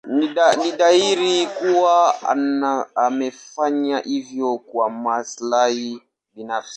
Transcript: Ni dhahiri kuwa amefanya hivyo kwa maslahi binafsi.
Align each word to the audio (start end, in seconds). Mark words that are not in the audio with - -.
Ni 0.57 0.71
dhahiri 0.71 1.47
kuwa 1.47 2.17
amefanya 2.95 3.99
hivyo 3.99 4.57
kwa 4.57 4.89
maslahi 4.89 6.01
binafsi. 6.35 6.69